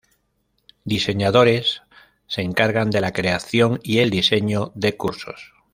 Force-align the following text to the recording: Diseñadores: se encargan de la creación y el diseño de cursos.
Diseñadores: 0.83 1.83
se 2.25 2.41
encargan 2.41 2.89
de 2.89 3.01
la 3.01 3.11
creación 3.13 3.79
y 3.83 3.99
el 3.99 4.09
diseño 4.09 4.71
de 4.73 4.97
cursos. 4.97 5.53